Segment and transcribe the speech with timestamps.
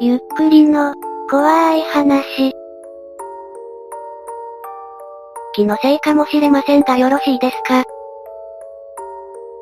[0.00, 0.94] ゆっくりの、
[1.28, 2.52] 怖い話。
[5.56, 7.82] 気のせいかもしれませんがよろしいですか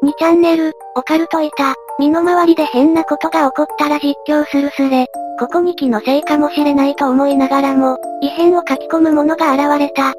[0.03, 5.07] ?2 チャンネル、オカルトいた、身の回りで変なことが起こったら実況するスレ。
[5.41, 10.13] ここに気のせいかもしれないと思いながらも、異変を書き込むものが現れた。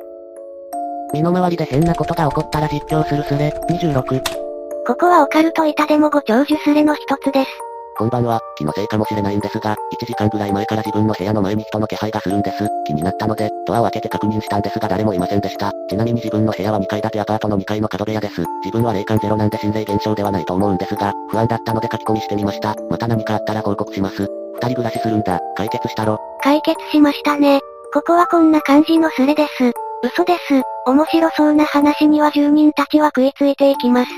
[1.14, 4.22] 身の回りで変なことが起こったら実況するスレ、26。
[4.88, 7.67] ここはオカルト板でもご長寿スレの一つです。
[7.98, 12.70] こんばんは、気のせいかもしれないんですが、1時間ぐらい前から自分の部屋の前に人の気配がするんです。
[12.86, 15.72] 気になったので、ドアを開けて確認したんですが誰もいませんでした。
[15.90, 18.44] ちなみに自分の部屋は2階建てアパートの2階の角部屋です。
[18.64, 22.76] 自分は霊感ゼロなんで心霊現象ではないと思うんですが、不安だったので書き込みしてみました。
[22.90, 24.28] また何かあったら報告します。
[24.62, 25.40] 二人暮らしするんだ。
[25.56, 26.20] 解決したろ？
[26.42, 27.62] 解決しましたね。
[27.94, 29.72] ここはこんな感じのスレです。
[30.04, 30.62] 嘘です。
[30.86, 34.12] 面白そうな話には住人たちは食いついていきます。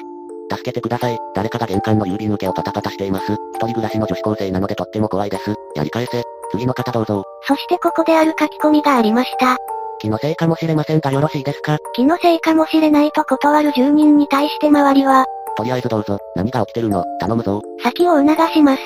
[0.50, 1.18] 助けてください。
[1.36, 3.34] 誰かが玄関の郵便受けをパタパタしています。
[3.34, 5.56] 一人暮らしの女子高生なのでとっても怖いです。
[5.76, 6.24] やり返せ。
[6.52, 7.24] 次の方どうぞ。
[7.44, 9.58] そしてここである書き込みがありました。
[10.02, 11.78] 気のせいかもしれませんがよろしいですか？
[11.94, 15.26] 気のせいかもしれないと断る住人に対して周りは、
[15.58, 17.04] とりあえずどうぞ、何が起きてるの？
[17.20, 17.62] 頼むぞ。
[17.84, 18.82] 先を促します。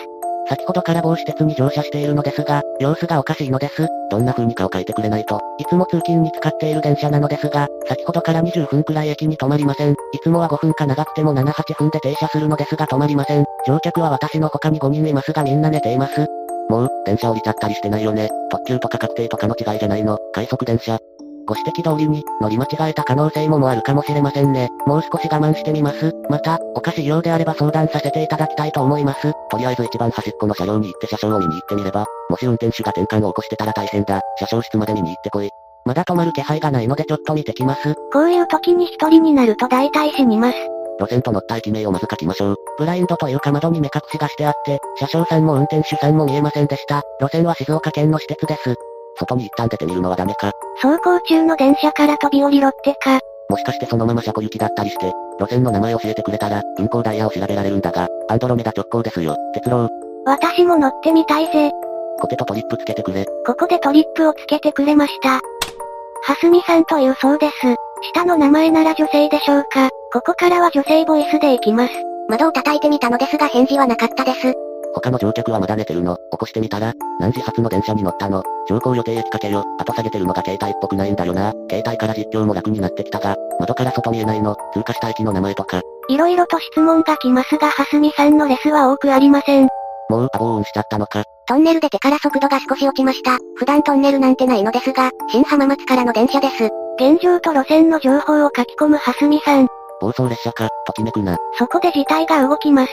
[0.47, 3.87] 先ほどから某施設に乗車しているのですが、様子がおかしいのです。
[4.09, 5.39] どんな風にかを書いてくれないと。
[5.57, 9.93] いつも通勤に使っている電車なのですが、先ほどから20分くらい駅に止まりません。
[9.93, 13.45] いつもは5分か長くても7、8分で停車するのですが止まりません。
[13.67, 16.27] 乗客は私の他に5人いますがみんな寝ています。
[16.69, 18.29] もう、電車降りちゃったりしてないよね。
[18.49, 20.17] 特急とか確定とかの違いじゃないの。
[20.33, 20.97] 快速電車。
[21.45, 24.69] ご指摘通りに、乗り間違えた可能性ももあるかもしれませんね。
[24.85, 26.13] もう少し我慢してみます。
[26.29, 29.33] また、おかしいようであれば相談させていただきたいと思います。
[29.49, 34.21] とりあえず一番端っこの車両に行って車掌を見に行ってみれば、もし運転手が転換を起こしてたら大変だ。
[34.39, 35.49] 車掌室まで見に行ってこい。
[35.85, 37.95] まだ止まる気配がないのでちょっと見てきます。
[38.13, 40.57] こういう時に一人になると大体死にます。
[40.99, 42.55] 路線と乗った駅名をまず書きましょう。
[42.77, 47.01] ブラインドというか窓に目隠しがしてあって、車掌さんも運転手さんも見えませんでした。
[47.19, 48.75] 路線は静岡県の施設です。
[49.17, 50.51] 外に一旦出てみるのはダメか。
[50.81, 53.19] 走行中の電車から飛び降りろってか。
[53.49, 59.89] もしかしてそのまま車庫行きだったりして、路線の名前教えてくれたら、運行ダイヤを調べられるんだが、アンドロメダ直行ですよ、鉄郎。
[60.25, 61.71] 私も乗ってみたいぜ。
[62.19, 63.25] コテとトリップつけてくれ。
[63.45, 65.41] ここでトリップをつけてくれました。
[66.25, 67.55] はすみさんというそうです。
[68.13, 69.89] 下の名前なら女性でしょうか。
[70.13, 71.93] ここからは女性ボイスでいきます。
[72.29, 74.53] 窓を叩いてみたのですが返事はなかったです。
[74.95, 76.15] 他の乗客はまだ寝てるの？
[76.31, 78.43] 起こしてみたら、何時発の電車に乗ったの？
[78.67, 79.63] 乗降予定駅かけよ。
[79.79, 81.51] 後下げてるのが携帯っぽくないんだよな。
[81.69, 84.55] 携帯から実況も楽になってきたが、窓から外見えないの。
[84.73, 85.81] 通過した駅の名前とか。
[86.09, 89.67] 色々と質問が来ますが、はすみさんのレスは多くありません。
[90.09, 91.23] もう、アボーンしちゃったのか。
[91.47, 93.37] トンネル出てから速度が少し落ちました。
[93.55, 96.69] 普段トンネルなんてないのですが、新浜松からの電車です。
[96.97, 99.67] 現状と路線の情報を書き込むはすみさん。
[100.01, 101.37] 暴走列車か、ときめくな。
[101.57, 102.91] そこで事態が動きます。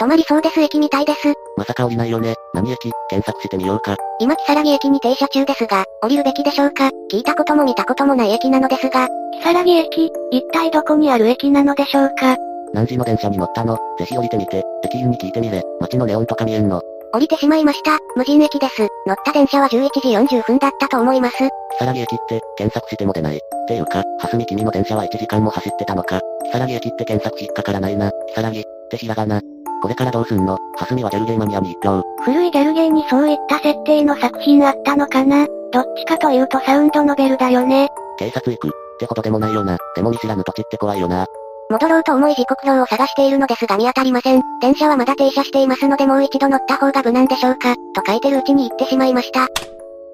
[0.00, 1.32] 止まりそうです駅みたいです。
[1.56, 2.34] まさか降りないよね。
[2.52, 2.90] 何駅？
[3.08, 3.96] 検索してみようか。
[4.18, 6.90] 今木更木駅に停車中ですが、降りるべきでしょうか？
[7.12, 9.08] 聞いたことも見たこともない駅なのですが。
[9.32, 12.36] 木更木駅、一体どこにある駅なのでしょうか？
[12.72, 13.78] 何時の電車に乗ったの？
[13.98, 15.62] ぜひ降りてみて、駅員に聞いてみれ。
[15.80, 16.82] 街のネオンとか見えんの？
[17.12, 17.98] 降りてしまいました。
[18.16, 18.88] 無人駅です。
[19.06, 21.36] 乗った電車は11時40分だったと思います。
[21.38, 23.36] 木更木駅って、検索しても出ない。
[23.36, 26.20] っていうか、はすみ君の電車は1時間も走ってたのか。
[26.46, 28.10] 木更木駅って検索引っかからないな。
[28.10, 29.40] 木更木、ってひらがな。
[29.84, 30.56] これからどうすんの？
[30.78, 32.02] はすみはギャルゲーマニアに一票。
[32.24, 35.46] 古いギャルゲーにそういった設定の作品あったのかな？
[35.72, 37.90] どっちかというとサウンドノベルだよね。
[38.18, 38.68] 警察行く。
[38.68, 39.76] ってほどでもないよな。
[39.94, 41.26] でも見知らぬ土地って怖いよな。
[41.68, 44.40] 戻ろうと思い時刻表を探しているのですが見当たりません。
[44.62, 47.74] 電車はまだ停車していますのでもう一度乗った方が無難でしょうか？
[47.94, 49.48] と書いてるうちに行ってしまいました。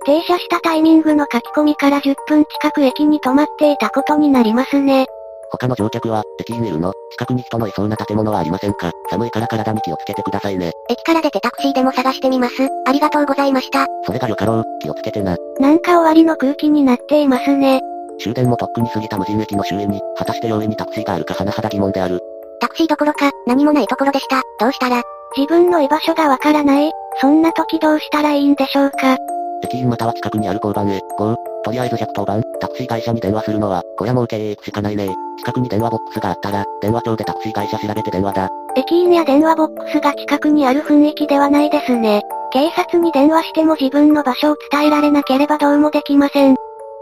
[0.04, 5.06] 停車したタイミングの書き込みから10分近く駅に止まっていたことになりますね。
[5.52, 6.92] 他の乗客は、駅員いるの？
[7.12, 8.92] 近くに人のいそうな建物はありませんか？
[9.10, 10.72] 寒いから体に気をつけてくださいね。
[10.88, 12.54] 駅から出てタクシーでも探してみます。
[12.86, 13.86] ありがとうございました。
[14.04, 15.36] それがよかろう、気をつけてな。
[15.58, 17.80] なんか終わりの空気になっていますね。
[18.20, 22.20] 終電もとっくに過ぎた無人駅の周囲に、果たして容易にタクシーがあるか甚だ疑問である。
[22.60, 24.42] タクシーどころか、何もないところでした。
[24.60, 25.02] どうしたら？
[25.36, 26.90] 自分の居場所がわからない。
[27.20, 29.16] そんな時どうしたらいいんでしょうか？
[29.62, 38.48] 駅員または近くにある交番へ、こう、とりあえず110番、タクシー会社に電話するのは、こりゃもう経営行くしかないね近くに電話ボックスがあったら、電話帳でタクシー会社調べて電話だ。
[38.76, 42.22] 駅員や電話ボックスが近くにある雰囲気ではないですね。
[42.52, 46.56] 警察に電話しても自分の場所を伝えられなければどうもできません。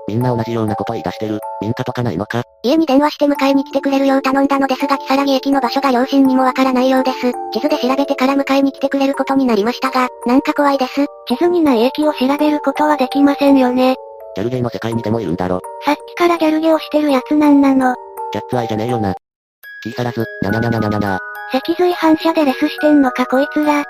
[0.07, 1.39] みんな同じようなこと言い出してる。
[1.61, 2.43] 民家とかないのか？
[2.63, 7.33] 家に電話して迎えに来てくれるよう頼んだのですが、木更木駅の場所が両親にもわからないようです。
[7.53, 11.05] 地図で調べてから迎えに来てくれることになりましたが、なんか怖いです。
[11.27, 13.97] 地図にない駅を調べることはできませんよね。
[14.39, 15.61] ギャルゲーの世界にでもいるんだろ。
[15.85, 17.97] さっきからギャルゲーをしてるやつなんなの。
[18.31, 19.13] キャッツアイじゃねえよな。
[19.83, 21.19] 気さらず、ななななななな。
[21.51, 23.83] 脊髄反射でレスしてんのかこいつら。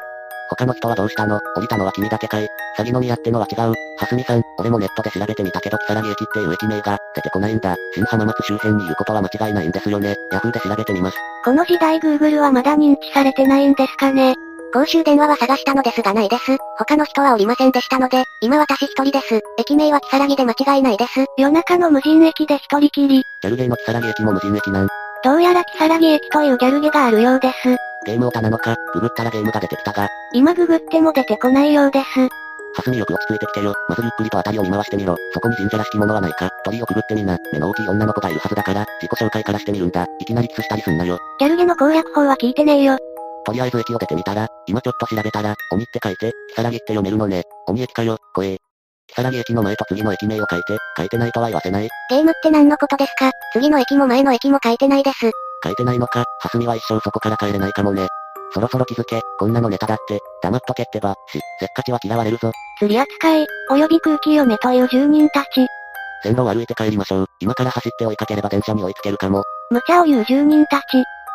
[0.49, 1.39] 他の人はどうしたの？
[1.55, 2.49] 降りたのは君だけかい
[2.79, 3.75] 詐欺のみやってのは違う。
[3.99, 7.77] はすみさん、俺もネットで調べてみたけど、木更木駅っていう駅名が出てこないんだ。
[7.95, 10.17] 新浜松周辺にいることは間違いないんですよね。
[10.33, 11.19] ヤフーで調べてみます。
[11.45, 14.35] この時代 Google はまだ認知されてないんですかね。
[14.73, 16.59] 公衆電話は探したのですがないです。
[16.77, 19.41] 他の人はおりませんでしたので、今私一人です。
[19.59, 21.25] 駅名は木更木で間違いないです。
[21.39, 23.17] 夜中の無人駅で一人きり。
[23.19, 24.89] ギャルゲーの木更木駅も無人駅なん。
[25.25, 27.55] どうやら木更木駅というギャルゲがあるようです。
[28.07, 30.09] ゲームオタなのか、ググったらゲームが出てきたが。
[30.33, 32.29] 今ググっても出てこないようです。
[32.75, 33.75] はすみよく落ち着いてきてよ。
[33.89, 35.17] まずゆっくりと辺りを見回してみろ。
[35.33, 36.51] そこに神社らしきものはないか。
[36.65, 37.39] 鳥をくぐってみな。
[37.53, 40.07] 目の大きい女の子がいるはずだから、自己紹介からしてみるんだ。
[40.21, 41.19] いきなりキスしたりすんなよ。
[41.41, 42.99] ギャルゲの攻略法は聞いてねえよ。
[43.49, 47.45] とりあえず駅を出てみたら、今ちょっと調べたら、鬼って書いて、木更木って読めるのね。
[47.67, 48.59] 鬼駅かよ、怖え。
[49.07, 51.89] 木更木駅の前と次の駅名を書いて、書いてないとは言わせない。
[52.11, 53.31] ゲームって何のことですか？
[53.55, 55.31] 次の駅も前の駅も書いてないです。
[55.65, 58.07] 書いてないのか、はすみは一生そこから帰れないかもね。
[58.53, 62.53] そろそろ気づけ、こんなのネタだって、黙っとけってば、し、せっかちは嫌われるぞ。
[62.79, 65.67] 釣り扱い、及び空気読めという住人たち。
[66.23, 67.27] 線路を歩いて帰りましょう。
[67.41, 69.43] 今から走って追いかければ電車に追いつけるかも。
[69.71, 70.83] 無茶を言う住人たち。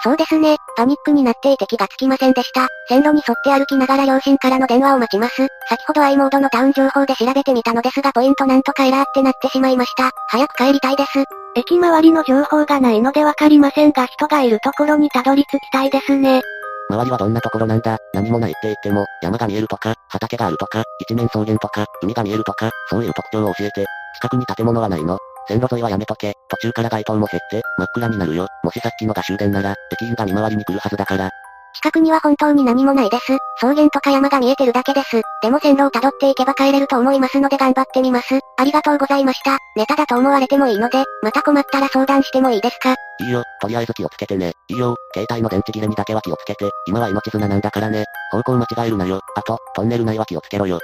[0.04, 2.68] そうですね、パニックになっていて気がつきませんでした。
[2.90, 5.48] 線路に沿って歩きながら両親からの電話を待ちます。
[5.70, 10.12] 先ほど i モードのタウン情報で調べてみたのですがポイントなんとかエラーってなってしまいました。
[10.28, 11.24] 早く帰りたいです。
[11.56, 16.42] 駅周りの情報がないのでわかりませんが人がいるところにたどり着きたいですね。
[16.90, 17.98] 周りはどんなところなんだ？
[18.14, 23.86] 何もないって言っても、山が見えるとか、畑があるとか、一面草原とか、海が見えるとか、そういう特徴を教えて。
[24.16, 25.18] 近くに建物はないの？
[25.48, 26.34] 線路沿いはやめとけ。
[26.50, 28.48] 途中から街灯も減って、真っ暗になるよ。
[28.64, 31.30] もしさっきのが終電なら、駅員が見回りに来るはずだから。
[31.76, 33.36] 近くには本当に何もないです。
[33.58, 35.22] 草原とか山が見えてるだけです。
[35.42, 38.40] でも線路を辿っていけば帰れると思いますので頑張ってみます。
[38.58, 39.58] ありがとうございました。
[39.76, 42.94] ネタだと思われてもいいので、また困ったら相談してもいいですか？
[43.22, 44.52] いいよ、とりあえず気をつけてね。
[44.70, 46.70] いいよ、携帯の電池切れにだけは気をつけて。
[46.88, 48.06] 今は命綱なんだからね。
[48.32, 49.20] 方向間違えるなよ。
[49.36, 50.80] あと、トンネル内は気をつけろよ。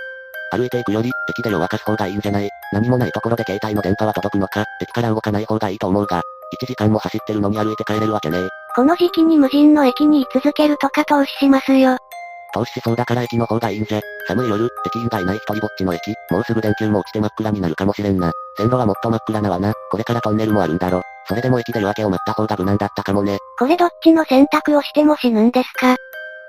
[0.52, 6.22] 歩いていくより、駅で夜明かす方がいいんじゃない何もないところで携帯の電波は届くのか、駅から動かない方がいいと思うが、
[6.62, 8.40] 1時間も走ってるのに歩いて帰れるわけね
[8.76, 11.98] この時期に無人の駅に居続けるとか投資しますよ。
[12.54, 14.02] 投資しそうだから駅の方がいいんじゃ。
[14.28, 18.32] 寒い夜、駅員がいない一人ぼっちの駅、もうすぐ電球も落ちて真っ暗になるかもしれんな。
[18.58, 19.74] 線路はもっと真っ暗なわな。
[19.92, 21.02] これからトンネルもあるんだろ。
[21.28, 23.38] それでも駅で夜明けを待った方が無難だったかもね。
[23.60, 25.96] これどっちの選択をしても死ぬんですか？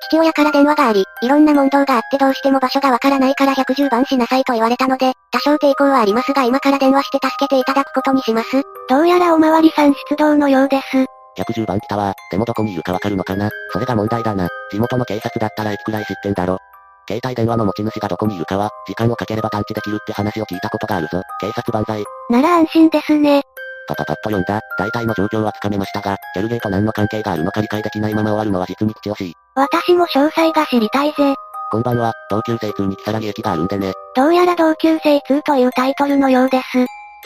[0.09, 8.63] 父親から電話があり、いろんな問答があってどうしても場所がわからないから110番しなさいと言われたので、多少抵抗はありますが今から電話して助けていただくことにします。
[8.89, 11.07] どうやらおまわりさん出動のようです。
[11.39, 12.15] 110番来たわ。
[12.31, 14.49] でもどこにいるかわかるのかなそれが問題だな。
[14.71, 16.59] 地元の警察だったらいくらい知ってんだろ。
[17.09, 21.23] 携帯電話の持ち主がどこにいるかは、時間をかければ探知できるって話を聞いたことがあるぞ。
[21.41, 22.05] 警察万歳。
[22.31, 23.43] なら安心ですね。
[23.91, 24.61] パパパッと読んだ。
[24.79, 29.35] 大体の状況はつかめましたが、ギャルゲーと何の関係があるのか理解できないまま終わるのは実に口惜しい。
[29.55, 31.35] 私も詳細が知りたいぜ。
[31.73, 33.93] こんばんは、同級生2に木更木駅があるんでね。
[34.17, 36.65] どうやら同級生2というタイトルのようです。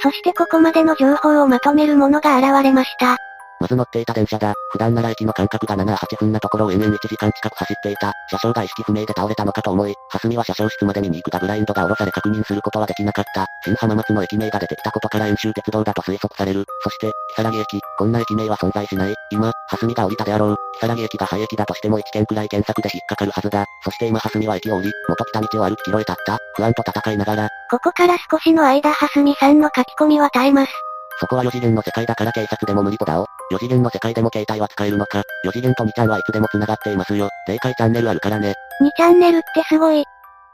[0.03, 3.17] そしてここまでの情報をまとめるものが現れました。
[3.61, 4.55] まず乗っていた電車だ。
[4.71, 8.13] 普段なら駅の間隔が7、8分なところを延々1時間近く走っていた。
[8.31, 13.47] 車掌が意識不明で倒れたのかと思い、蓮見は車掌室まで見に行くがブラインドが下ろされ確認することはできなかった。
[13.65, 16.65] 新浜松の駅名が出てきたことから遠州鉄道だと推測される。
[16.83, 19.15] そして、木更木駅、こんな駅名は存在しない。
[19.31, 20.57] 今、蓮見が降りたであろう。
[20.75, 23.65] 木更木駅が廃駅だとしても1件くらい検索で引っかかるはずだ。
[23.85, 26.39] そして今蓮見は駅を降り、元来た道を歩きキロへ立った。
[26.57, 27.49] 不安と戦いながら。
[27.71, 30.73] ここから少しの間蓮見さんの書き込みは絶えます。
[31.21, 33.27] そこは4次元の世界だから警察でも無理とだお。
[33.53, 35.23] 4次元の世界でも携帯は使えるのか。
[35.47, 37.29] 4次元と2ちゃんはいつでも繋がっていますよ。
[37.47, 38.55] 霊界チャンネルあるからね。
[38.83, 40.05] 2チャンネルってすごい。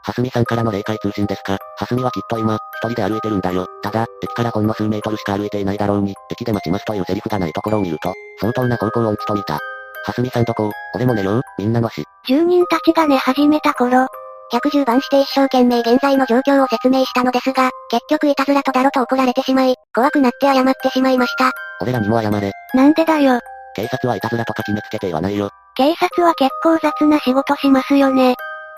[0.03, 1.57] はすみさんからの霊界通信ですか。
[1.77, 3.67] はすみはきっと今、一人で歩いてるんだよ。
[3.83, 9.53] ただ、駅からほんの数メートルしか歩いていないだろうに、駅で待ちますというセリフがないところを見ると、相当な方向音痴と見た。
[9.53, 12.03] はすみさんとこう、俺も寝よう、みんなの死。
[12.27, 14.07] 住人たちが寝始めた頃、
[14.51, 21.51] 110番して一生懸命現在の状況を説明したのですが、結局いたずらとだろと怒られてしまい、怖くなって謝ってしまいました。
[21.81, 22.51] 俺らにも謝れ。
[22.73, 23.39] なんでだよ。
[23.75, 25.49] 警察はいたずらとか決めつけて言わないよ。
[25.75, 28.35] 警察は結構雑な仕事しますよね。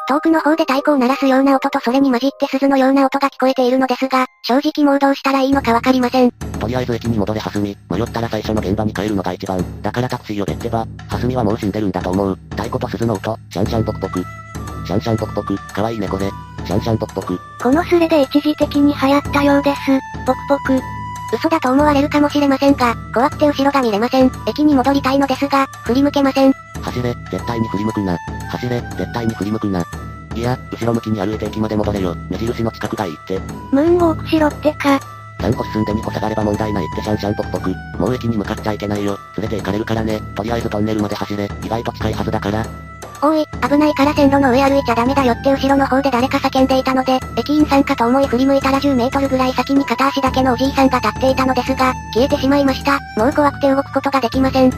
[0.07, 6.31] 遠くの方で太鼓を鳴らすような音とそれに混じって鈴のような音が聞こえているのですが、正直もうどうしたらいいのかわかりません。
[6.31, 9.81] とりあえず駅に戻れはすみ、迷ったら最初の現場に帰るのが一番。
[9.81, 12.37] だからタクシーを蹴ってば、はすみはもう死んでるんだと思う。
[12.51, 14.23] 太鼓と鈴の音、シャンシャンポクポク。
[14.85, 16.29] シャンシャンポクポク、かわいいねこれ。
[16.65, 17.39] シャンシャンポクポク。
[17.61, 19.79] このスレで一時的に流行ったようです。
[20.25, 20.79] ポクポク。
[21.33, 24.31] 嘘だと思われるかもしれませんが、怖くて後ろが見れません。
[24.47, 26.53] 駅に戻りたいのですが、振り向けません。
[26.81, 28.17] 走れ、絶対に振り向くな。
[28.49, 29.83] 走れ、絶対に振り向くな。
[30.35, 32.15] いや、後ろ向きに歩いて駅まで戻れよ。
[32.29, 33.39] 目印の近くがいいって。
[33.71, 34.99] ムーンウォークしろってか。
[35.39, 37.75] 3個進んで2個下がれば問題ないってシャンシャンポクポク。
[37.99, 39.17] もう駅に向かっちゃいけないよ。
[39.37, 40.21] 連れて行かれるからね。
[40.35, 41.49] とりあえずトンネルまで走れ。
[41.63, 42.65] 意外と近いはずだから。
[43.25, 52.99] おい、危ないから線路の上歩いちゃダメだよって後ろの方で誰か叫んでいたので、駅員さんかと思い振り向いたら10メートルぐらい先に片足だけのおじいさんが立っていたのですが、消えてしまいました。
[53.15, 54.71] もう怖くて動くことができません。
[54.71, 54.77] キ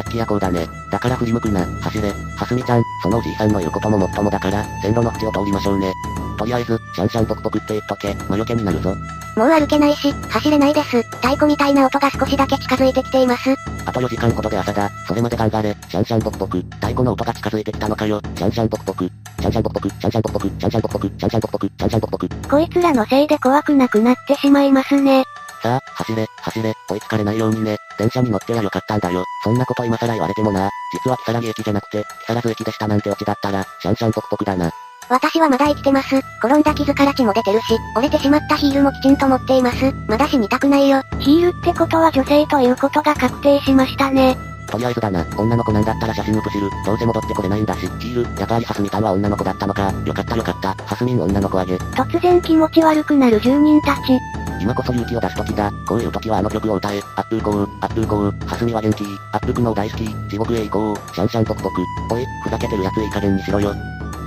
[0.00, 0.66] ャッキーこうだね。
[0.90, 2.10] だから振り向くな、走れ。
[2.10, 5.92] はすみちゃん、そのおじいさんの言うことももっともだから、線路の口を通りましょうね。
[6.36, 8.94] とりあえず、シャンシャンポクポクって言っとけ、魔除けになるぞ。
[9.36, 11.02] もう歩けないし、走れないです。
[11.02, 13.54] 太鼓みたいな音が少しだけ近づいてきています。
[13.84, 14.90] あと4時間ほどで朝だ。
[15.06, 15.76] それまで頑張れ。
[15.88, 16.58] シャンシャンポクポク。
[16.58, 18.20] 太鼓の音が近づいてきたのかよ。
[18.36, 19.04] シャンシャンポクポク。
[19.40, 19.88] シャンシャンポク。
[19.88, 20.48] シャンシャンポク。
[20.48, 21.08] シャンシャンポク。
[21.08, 21.66] シャンシャンポク。
[21.66, 22.48] シャンシャンポクポク。
[22.48, 25.24] こいつらのせいで怖くなくなってしまいますね。
[25.62, 27.76] さあ、走れ、走れ、追いつかれないようにね。
[27.98, 29.24] 電車に乗ってはよかったんだよ。
[29.42, 30.70] そんなこと今更言われてもな。
[30.92, 34.70] 実はきさらぎ駅じゃなくて、木更津駅でしたなんてオチだったら、シャンシャンポクポクだな。
[35.08, 36.16] 私はまだ生きてます。
[36.42, 39.92] 転んだ傷から血も出てるし、折れてしまったヒールもきちんと持っています。
[40.08, 41.02] まだ死にたくないよ。
[41.18, 44.36] ヒールってことは女性ということが確定しましたね。
[44.66, 46.70] とりあえずだな、女の子なんだったら写真をプシる。
[46.84, 49.92] どうせ戻ってこれないんだし、ヒール、やっぱりハスミタンは女の子だったのか。
[50.04, 51.76] よかったよかった、ハスミン女の子あげ。
[51.76, 54.18] 突然気持ち悪くなる住人たち。
[54.60, 55.70] 今こそ勇気を出す時だ。
[55.86, 57.00] こういう時はあの曲を歌え。
[57.16, 59.04] アップーコー、アップーコー、ハスミは元気。
[59.32, 60.08] アップクノ大好き。
[60.30, 61.14] 地獄へ行こう。
[61.14, 61.82] シャンシャンポクポク。
[62.10, 63.74] おい、ふざけてるやついい加減にしろよ。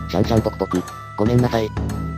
[0.09, 0.83] シャンシャンポクポク。
[1.17, 1.67] ごめんなさい。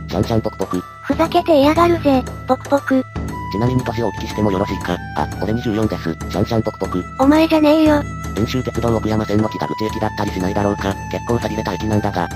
[0.08, 0.80] シャンシャンポクポク。
[1.02, 3.04] ふざけて嫌がるぜ、ポクポク。
[3.52, 4.96] ちなみに年をお聞きしてもよろしいか。
[5.16, 6.12] あ、俺24です。
[6.30, 7.04] シャンシャンポクポク。
[7.18, 8.02] お前じゃねえよ。
[8.36, 10.94] 遠州鉄道奥山線の北口駅だったりしないだろうか。
[11.10, 12.28] 結構錆びれた駅なんだが。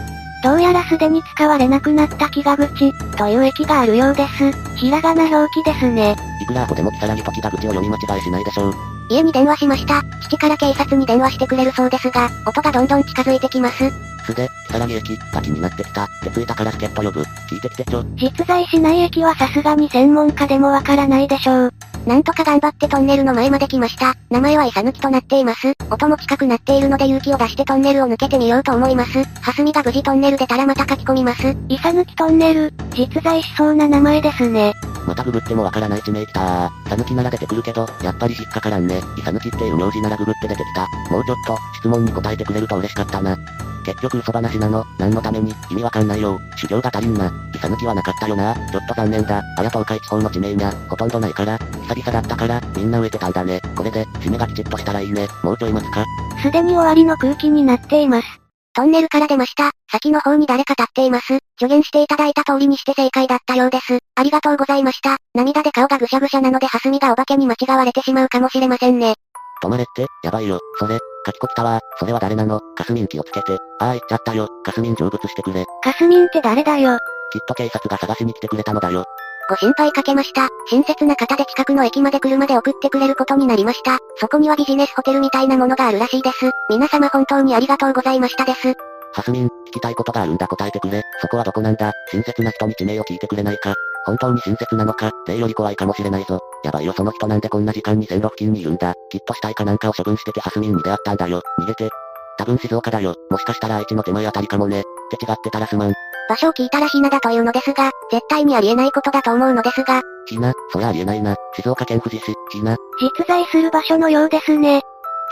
[0.43, 4.77] どうやらすでに使われなくなった木が口、という駅があるようです。
[4.77, 6.17] ひらがな表記ですね。
[6.43, 8.94] いくらアホでも木更木と木が口を読み間違いしないでしょう。
[9.11, 10.03] 家に電話しました。
[10.23, 13.91] 父から警察に電話してくれるそうですが、音がどんどん近づいてきます。
[14.25, 16.09] すで、木更木駅、が気になってきた。
[16.23, 17.21] てついたから助っ人呼ぶ。
[17.21, 18.03] 聞いてきてちょ。
[18.17, 21.75] 実在しない駅はさすがに専門家でもわからないでしょう。
[22.07, 24.15] なんとか頑張ってトンネルの前まで来ました。
[24.31, 25.73] 名前はイサ抜きとなっています。
[25.91, 29.25] 音も近くなっているので勇気を出してトンネルを抜けてみようと思います。
[29.41, 31.57] ハスミが無事トンネル出たらまた書き込みます。
[31.69, 34.75] イサ抜きトンネル、実在しそうな名前ですね。
[35.07, 36.89] またググってもわからない地名来たー。
[36.89, 39.01] さぬきなら出てくるけど、やっぱり引っかからんね。
[39.19, 40.87] イサヌキっていう名字ならググって出てきた。
[41.13, 43.37] もうちょっと、質問に答えてくれると嬉しかったな。
[43.85, 45.53] 結局嘘話なの何のために？
[45.71, 46.41] 意味わかんないよ。
[46.57, 47.31] 修行が足りんな。
[47.55, 48.55] イサ抜きはなかったよな。
[48.55, 49.43] ちょっと残念だ。
[49.59, 53.61] あや東海地方の地名にゃ、ほとんどないから、久々だったから、みんな植えてたんだね。
[53.77, 55.29] これで、締めがきちっとしたらいいね。
[55.43, 56.05] もうちょい待つか。
[56.43, 58.44] すでに終わりの空気になっています。
[58.75, 59.71] トンネルから出ました。
[59.91, 61.39] 先の方に誰か立っています。
[61.61, 63.99] 助言していただいた通りにして正解だったようです。
[64.17, 65.17] ありがとうございました。
[65.33, 69.15] 涙で顔がぐしゃぐしゃなので蓮見がお化けに間違われてしまうかもしれませんね。
[69.63, 70.59] 止まれって、やばいよ。
[70.79, 71.79] それ、カキコ来たわ。
[71.99, 72.61] それは誰なの？
[72.75, 73.53] かすみん気をつけて。
[73.79, 74.49] ああ、言っちゃったよ。
[74.65, 75.65] かすみん成仏してくれ。
[75.83, 76.99] かすみんって誰だよ？
[77.33, 79.05] きっと警察が探しに来てくれたのだよ。
[79.49, 80.49] ご心配かけました。
[80.71, 83.99] 親切な方で近くの駅まで車で送ってくれることになりました。
[84.17, 86.51] そこにはビジネスホテルみたいなものがあるらしいです。
[86.71, 88.75] 皆様本当にありがとうございましたです。
[89.13, 91.03] ハスミン、聞きたいことがあるんだ答えてくれ。
[91.21, 91.93] そこはどこなんだ？
[92.11, 93.75] 親切な人に地名を聞いてくれないか。
[94.07, 96.41] 本当に親切なのか、例より怖いかもしれないぞ。
[96.65, 98.95] やばいよその人なんでこんな時間に線路付近にいるんだ。
[99.11, 101.43] きっと死体かなんかを処分しててハスミンに出会ったんだよ。
[101.61, 101.89] 逃げて。
[102.37, 103.15] 多分静岡だよ。
[103.31, 104.81] もしかしたら愛知の手前あたりかもね。
[104.81, 104.83] っ
[105.17, 105.95] て違ってたらすまん。
[106.29, 110.03] 場所を聞いたらひなだというのですが、絶対にありえないことだと思うのですが。
[110.27, 111.37] ひな、そりゃありえないな。
[111.55, 112.77] 静岡県富士市、ひな。
[113.01, 114.81] 実在する場所のようですね。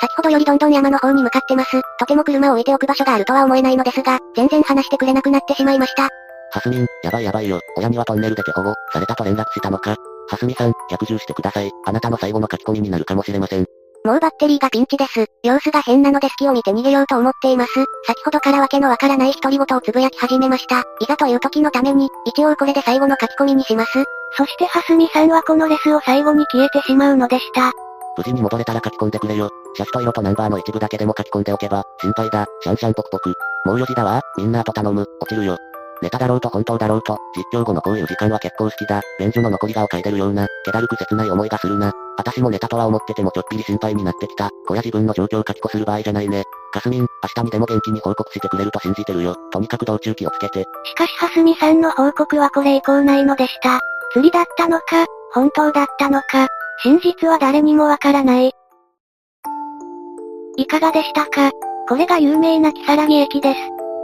[0.00, 1.80] 先ほどよりどんどん山の方に向かってます。
[1.98, 6.04] とても車を置いておく場所があるとは思えないのですが、全然話してくれなくなってしまいました。
[6.04, 7.60] はすみん、やばいやばいよ。
[7.76, 9.96] 親にはトンネル出て保護、されたと連絡したのか。
[10.28, 11.70] はすみさん、逆重してください。
[11.86, 13.66] あなたの最後の書き込みになるかもしれません。
[14.04, 15.26] もうバッテリーがピンチです。
[15.44, 17.72] 様子が変なので隙を見て逃げようと思っています。
[18.06, 20.80] 先ほどからわけのわからない独り言をつぶやき始めました。
[21.00, 23.92] いざという時のために、一応これで最後の書き込みにします。
[24.36, 27.70] そしてはすみさんはこのレスを最後に消えてしまうのでした。
[28.16, 29.50] 無事に戻れたら書き込んでくれよ。
[29.76, 32.46] 車種と色とナンバーの一部だけでも書き込んでおけば、心配だ。
[32.60, 33.34] シャンシャンポクポク。
[33.64, 34.20] もう4時だわ。
[34.36, 35.06] みんなと頼む。
[35.20, 35.56] 落ちるよ。
[36.02, 39.00] ネタだろうと本当だろうと、実況後のこういう時間は結構好きだ。
[39.18, 41.92] 便所の残りがを嗅いでるような、気だるく切ない思いがするな。
[42.18, 44.50] 私もネタとは思っててもちょっぴり心配になってきた。
[44.66, 46.42] こや自分の状況を書き越する場合じゃないね。
[46.72, 49.36] かすみん、明日にでも元気に報告してくれると信じてるよ。
[49.52, 50.64] とにかく道中気をつけて。
[50.84, 53.80] しかしはすみさんの報告はこれ以降ないのでした。
[54.12, 56.48] 釣りだったのか、本当だったのか、
[56.82, 58.52] 真実は誰にもわからない。
[60.56, 61.50] いかがでしたか？
[61.88, 63.58] これが有名な木更木駅です。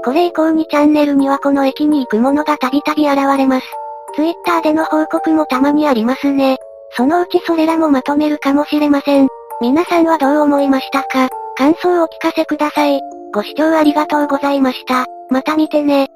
[0.09, 3.67] これ以降にチャンネルにはこの駅に行くものがたびたび現れます。
[4.15, 6.57] ツイッターでの報告もたまにありますね。
[6.93, 9.29] そのうちそれらもまとめるかもしれません。
[9.61, 11.29] 皆さんはどう思いましたか？
[11.59, 13.03] 感想をお聞かせください。
[13.35, 15.05] ご視聴ありがとうございました。
[15.29, 16.09] また見てね。